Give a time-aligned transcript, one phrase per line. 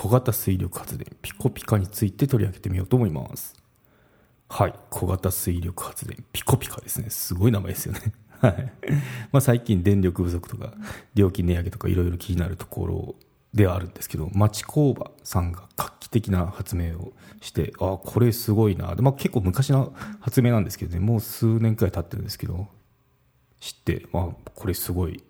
[0.00, 3.54] 小型水力発電ピコピカについて取り上げてみようと思います。
[4.48, 7.10] はい小型水力発電ピコピカですね。
[7.10, 8.00] すごい名前ですよね。
[8.40, 8.72] はい。
[9.30, 10.72] まあ最近電力不足とか
[11.14, 13.14] 料金値上げとかいろいろ気になるところ
[13.52, 18.94] ではあるんですけど町工場さんが画期的な発明をしてああこれすごいな。
[18.94, 21.00] で、まあ、結構昔の発明なんですけどね。
[21.00, 22.68] もう数年くらい経ってるんですけど
[23.60, 25.22] 知って、まあ、これすごい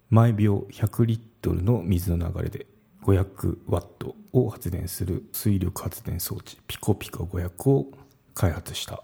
[0.10, 2.66] 毎秒100リットルの水の流れで
[3.06, 7.92] 500ワットを発電する水力発電装置ピコピコ500を
[8.34, 9.04] 開発した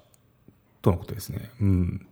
[0.82, 1.52] とのことですね。
[1.62, 2.08] うん。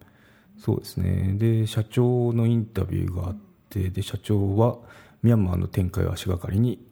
[0.57, 1.33] そうですね。
[1.33, 3.37] で、社長のインタビューがあっ
[3.69, 4.77] て、で、社長は
[5.23, 6.85] ミャンマーの展開を足がかりに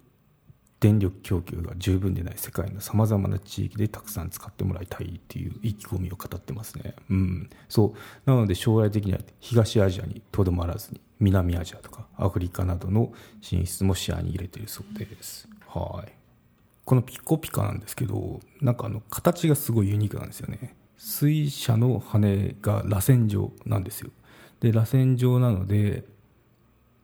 [0.80, 6.96] 電力供給が十分でない世界のさまざまな地域でたくさん使ってもらいたいっていう意気込みを語ってますね。
[7.10, 7.50] うん。
[7.70, 8.30] そう。
[8.30, 13.12] なので将来的には東アジアにとどまらずに南アジアとかアフリカなどの
[13.42, 15.48] 進出も視野に入れているそうです。
[15.68, 16.12] はい。
[16.86, 20.76] このピコピカなんですけど、なんかあの形がすごいユニークなんですよね。
[20.98, 24.10] 水車の羽が螺旋状なんですよ。
[24.60, 26.06] で、螺旋状なので、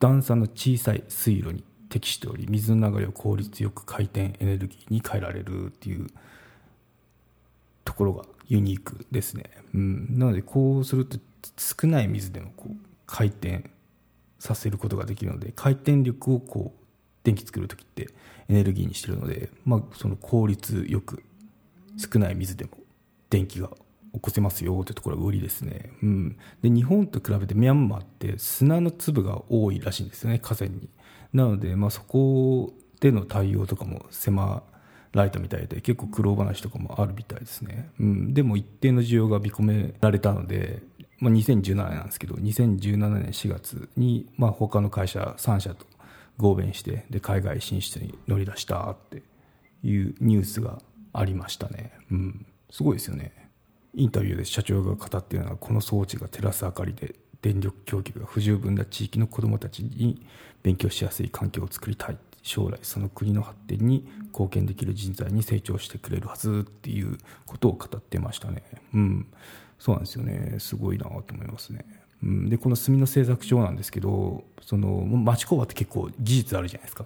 [0.00, 6.08] 段差の小さい水路に適しており、水の流れを効率よく回転エネルギーに変えられるっていう
[7.84, 9.44] ところがユニークですね。
[9.74, 10.18] うん。
[10.18, 11.18] なので、こうすると
[11.56, 12.76] 少ない水でもこう
[13.06, 13.70] 回転
[14.44, 16.80] させることができるので回転力をこう
[17.22, 18.10] 電気作る時って
[18.50, 21.22] エネルギーにしてるので、まあ、その効率よく
[21.96, 22.72] 少ない水でも
[23.30, 23.70] 電気が
[24.12, 30.90] 起こせますよというところが売りですね、うん、で日本と比べてミャンマーって砂の粒が多いらしいんですよね河川に。
[31.32, 34.62] なので、まあ、そこでの対応とかも迫
[35.12, 40.82] られたみたいで結構苦労話とかもあるみたいですね、うん、でも一定の需要が見込められたので
[41.18, 45.86] まあ、2017年なんですけど2017年4月に、まあ、他の会社3社と
[46.36, 49.22] 合弁してで海外進出に乗り出したって
[49.82, 50.80] いうニュースが
[51.12, 53.32] ありましたね、うん、すごいですよね。
[53.96, 60.26] インタビューで社長が語っているのはこの装置が照らす明かりで電力供給が不十分な地域の子どもたちに
[60.64, 68.62] 勉強しやすい環境を作りたい将来その国の発展に貢献できる人材に成長してくれるはずっていうことを語ってましたね。
[68.92, 69.26] うん。
[69.84, 70.54] そうなんですよね。
[70.60, 71.84] すごいなと思いますね。
[72.22, 77.04] うん、でこの墨の製作所なんですけどその町工場って結構技術あるじゃないですか。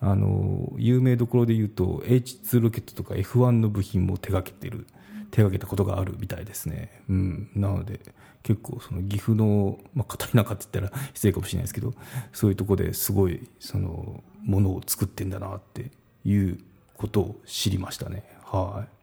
[0.00, 4.88] あの有名どころで言うと H2 ロケットとか F1 の部品も手がけてる
[5.30, 8.00] 手がけたことがあるみたいですね、うん、なので
[8.42, 11.94] 結構その岐阜の、まあ、片田舎って言ったら失礼かもしれないですけど
[12.32, 15.90] そういうとこですごいそのものを作ってんだなって
[16.24, 16.58] いう
[16.96, 18.24] ことを知りましたね。
[18.44, 18.95] はい。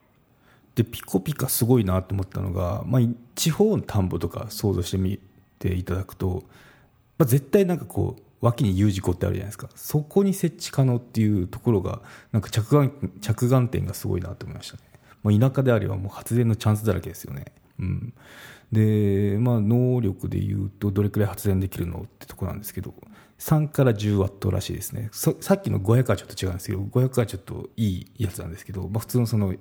[0.75, 3.01] でピコピカすごいなと思ったのが、まあ、
[3.35, 5.19] 地方の田んぼとか想像してみ
[5.59, 6.43] ていただくと、
[7.17, 9.69] まあ、絶対なんかこう脇に U 字工ってあるじゃないですか。
[9.75, 12.91] そこに設置可能っていうところがなんか着眼
[13.21, 14.83] 着眼点がすごいなと思いましたね、
[15.23, 17.45] まあ、田舎であればもう発電のチャンスだらけですよね。
[17.79, 18.13] うん。
[18.71, 22.93] でまあ能力でいうとどれくらい発電できるのってとこなんですけど
[23.37, 25.09] 3から10ワットらしいですね。
[25.11, 29.53] さっきの500はちょっと違うんですけど500はちょっといいやつなんですけど、まあ、普通のその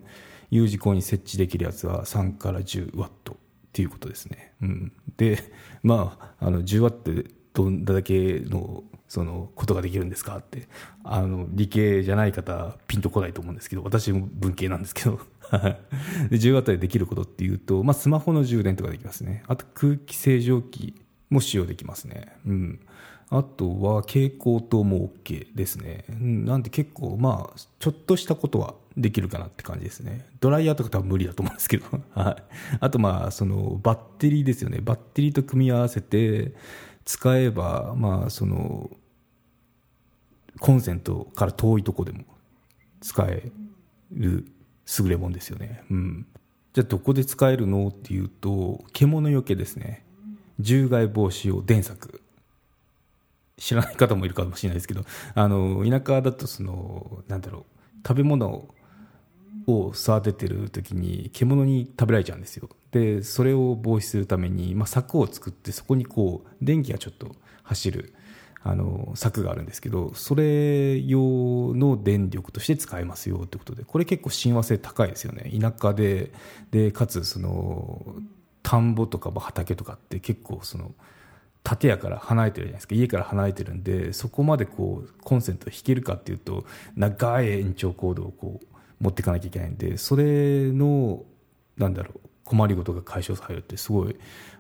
[0.52, 3.36] U 字工に設置できるやつは3から10ワットっ
[3.72, 5.42] ていうことですね、うん、で
[5.82, 10.68] まああの10ワットでどんだけのそのことができるんですかって
[11.04, 15.18] あの理系じゃない方ピンとこないと思うんですけど私も文系なんですけど。
[16.30, 19.42] で10ワットでできることっていうと、まあ、スマホの充電とかできますね。
[19.48, 20.94] あと空気清浄機
[21.28, 22.32] も使用できますね。
[22.46, 22.80] うん。
[23.28, 26.06] あとは蛍光灯も OK ですね。
[26.08, 26.44] うん。
[26.46, 30.26] なんで結構まあ、ちょっとしたことはできるかなって感じですね。
[30.40, 31.86] ドライヤーとか多分無理だと思うんですけど。
[32.14, 32.42] はい。
[32.80, 34.80] あとまあ、そのバッテリーですよね。
[34.82, 36.54] バッテリーと組み合わせて
[37.04, 38.90] 使えば、まあ、その、
[40.60, 42.24] コンセントから遠いとこでも
[43.00, 43.50] 使え
[44.12, 44.46] る
[44.98, 45.82] 優れもんですよね。
[45.90, 46.26] うん。
[46.74, 50.04] じゃあどこで使えるのっていうと、獣よけですね。
[50.62, 52.20] 獣害防止用電柵。
[53.56, 55.04] 知らない方もいるかもしれないですけど、
[55.34, 57.62] あの、田舎だとその、なんだろう、
[58.06, 58.74] 食べ物を
[59.66, 62.68] を育ててる時に獣に食べられちゃうんですよ。
[62.90, 68.14] で、それを防止するために、まあ、柵を作って、そこにこう、電気がちょっと走る、
[68.64, 76.32] あの柵があるんですけどそれ用の電力として使えますよということでこれ結構親和性高いですよね田舎で
[76.70, 78.06] でかつその
[78.62, 80.94] 田んぼとか畑とかって結構その
[81.64, 86.64] 建屋から離れてるじゃないですか家から離れてるんでそこまでこうコンセント引けるかっていうと
[86.96, 88.66] 長い延長コードをこう
[89.02, 91.24] 持っていかなきゃいけないんでそれの
[91.76, 94.16] なんだろう困りごとが解消されるってすごい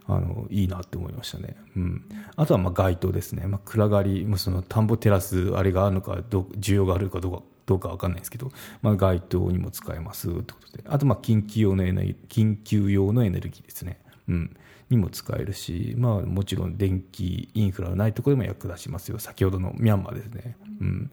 [0.06, 2.02] あのいいなって思いましたね、うん、
[2.36, 8.50] あとはまあ街灯ですね、まあ、暗がりその田んぼ照らすあれがあるのかど需要があるかどうかどうか分かんないですけど、
[8.82, 10.84] まあ、街灯にも使えますということで。
[10.88, 14.56] あとまあ緊急用のエネ緊急用のエネルギーですね、うん、
[14.90, 19.18] にも使えるし、まあ、もちろん電気インフラがないところでも役立ちますよ。
[19.18, 21.10] 先ほどのミャンマーですね、うん、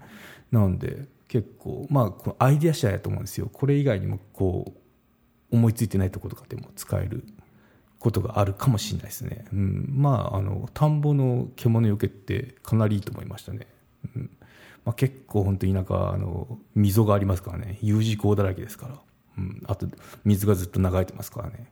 [0.52, 4.74] なんで結構まあこのアイデア次第だと思うんですよこれ以外にもこ
[5.52, 7.24] う思いついてないところとかでも使える
[8.00, 9.46] ことがあるかもしれないですね。
[9.52, 13.68] うん、まあ、あの、田んぼの獣よけってかなりいいと思いましたね。
[14.16, 14.30] うん
[14.86, 17.78] まあ、結構本当田舎、あの、溝がありますからね。
[17.82, 18.96] U 字工だらけですから。
[19.38, 19.88] うん、あと、
[20.24, 21.72] 水がずっと流れてますからね。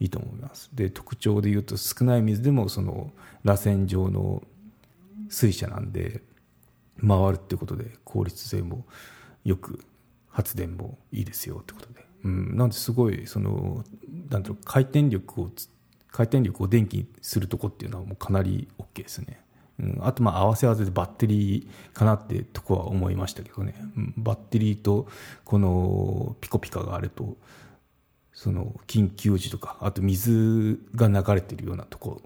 [0.00, 0.70] いいと思います。
[0.74, 3.12] で、特徴で言うと少ない水でもその
[3.44, 4.42] 螺旋状の
[5.28, 6.22] 水車なんで
[7.06, 8.84] 回るっていうことで効率性も
[9.44, 9.84] よく
[10.28, 12.06] 発電もいいですよってことで。
[12.24, 13.84] うん、なんですごいその
[14.28, 15.50] なんだろう回転力を
[16.10, 19.40] 回転力を電気にするとこっていうのはもうかなり OK ですね。
[19.80, 25.06] うん、あとまあ合わせ合わせでバッテリーかなってとこは思いましたけどね、うん、バッテリーと
[25.44, 27.36] このピコピカがあると
[28.32, 32.22] その緊急時とかあと水が流れてるようなとこ、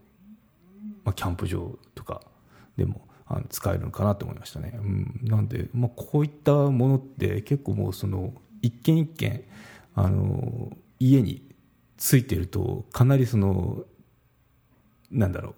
[1.04, 2.22] まあ、キャンプ場とか
[2.76, 9.44] でもあの使えるのかなと思いましたね、うん、なんで、まあ、こういったものって結構もうその一軒一軒
[9.94, 11.42] あの家に
[11.96, 13.84] ついてるとかなりその
[15.10, 15.54] なんだろう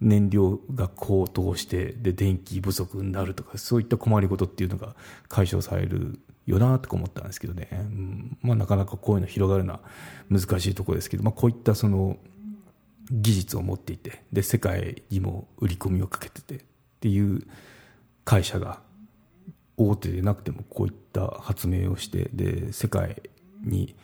[0.00, 4.96] 燃料が高騰してで電気不足になるとかそういった困りごとっていうのが
[5.28, 8.38] 解消されるよなとか思ったんですけどね、うん。
[8.42, 9.80] まあ、なかなかこういうの広がるのは
[10.30, 12.16] 難しいところですけど、まあ、こういったその
[13.10, 16.64] 技術を持っていてで世界にも売り込みをかけてて
[17.00, 17.46] っていう
[18.26, 18.80] 会社が
[19.78, 23.22] 大手でなくてもこういった発明をしてで世界
[23.62, 23.96] に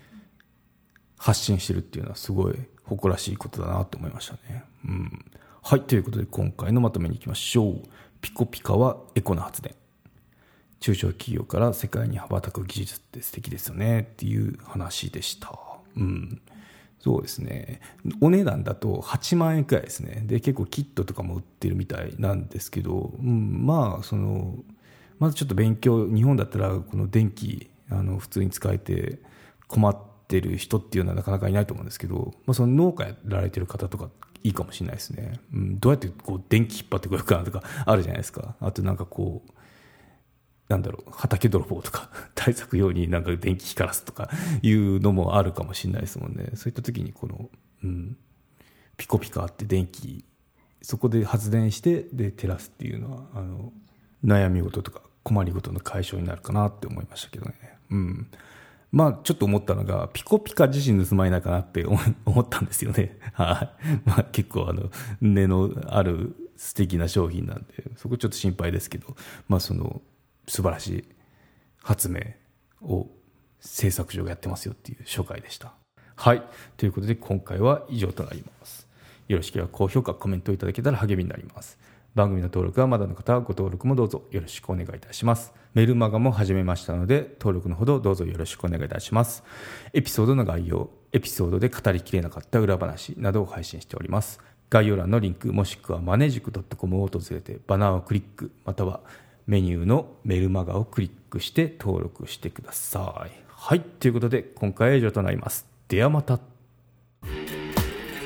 [1.19, 4.65] 発信してるっていうのはすごい誇らしいことだなと思いましたね。
[4.87, 5.25] うん。
[5.63, 5.83] はい。
[5.83, 7.83] ということで今回のまとめに行きましょう。
[8.23, 9.75] ピコピカはエコな発電。
[10.81, 15.59] 中小企業から世界に羽ばたく技術って素敵ですよねっていう話でした。
[15.97, 16.41] うん。
[16.99, 17.81] そうですね。
[18.21, 20.25] お値段だと8万円くらいですね。
[20.27, 24.57] で、結構キットとかも売ってるみたいなんですけど、うん、まあ、その、
[25.19, 29.21] まずちょっと勉強、日本だったらこの電気、あの、普通に使えて、
[29.69, 29.97] 困っ
[30.29, 34.11] てる人っていうのはなかなかいないと思うんですけど、まあ、その農家やられてる方とか
[34.43, 39.53] いいかもしれないですね、うん、どうやってこう電気引っ張ってくるかなとかあるじゃないですかあとなんかこう
[40.69, 44.31] なんだろう畑泥棒とか 対策用になんか電気光らすとか
[44.63, 47.51] いうのもあるかもしれないですもんねそういった時にこの、
[47.85, 48.17] うん、
[48.97, 50.25] ピコピカって電気
[50.83, 53.73] そこで発電してで照らすっていうのはあの
[54.25, 57.55] 悩み事とか困りごとの解消になるかなって思いましたけどね。
[57.91, 58.31] うん。
[58.93, 61.85] まあ、ちょっと思ったのが、ピコピカ自身盗まれないかなって
[62.25, 63.19] 思ったんですよね。
[63.35, 63.75] は
[64.07, 64.09] い。
[64.09, 69.17] まあ、結構あの、根のある素敵な商品なんで、そこちょっと心配ですけど、
[69.49, 70.01] まあ、その、
[70.47, 71.05] 素晴らしい
[71.83, 72.21] 発明
[72.83, 73.09] を
[73.61, 75.73] 製作所がやってますよっていう紹介でした。
[76.15, 76.43] はい。
[76.77, 78.87] ということで、今回は以上となります。
[79.29, 81.79] よろしければ高評価、コメントいただけたら励みになります。
[82.15, 85.53] 番組の登録はまだの方はご登録もどうぞよろしくお願いいたします。
[85.75, 89.45] メルマガも始めましたので、登録のほどどうぞよろしくお願いいたします。
[89.93, 94.41] エピソードの概要、エピソードで語りきれなかった裏話などを配信しております。
[94.71, 99.01] 概要欄のリンク、もしくはマネジク .com を訪れて、バナーをクリック、または
[99.47, 103.31] メニューのメルマガをクリックして登録してください。
[103.49, 105.67] はい、ということで今回は以上となります。
[105.89, 106.41] ではまた。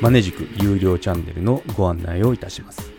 [0.00, 2.90] マネジク有料チャンネルのご案内をいたします。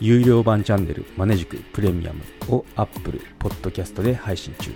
[0.00, 2.22] 有料版チャンネルマネジクプレミアム
[2.54, 4.70] を Apple Podcast で配信中。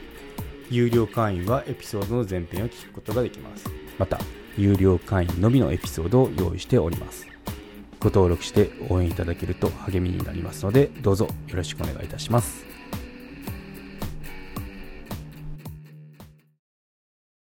[0.70, 3.68] 有料会員はエピソードの前編を聞くことができます。
[3.98, 4.18] また、
[4.56, 7.26] 有料会員のみのエピソードを用意しております。
[7.98, 12.69] ご登録して応援いただけると励みになりますので、どうぞよろしくお願いいたします。